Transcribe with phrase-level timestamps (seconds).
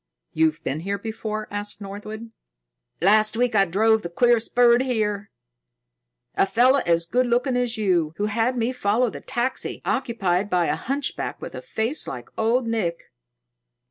[0.33, 2.31] "You've been here before?" asked Northwood.
[3.01, 5.29] "Last week I drove the queerest bird here
[6.33, 10.65] a fellow as good looking as you, who had me follow the taxi occupied by
[10.65, 13.11] a hunchback with a face like Old Nick."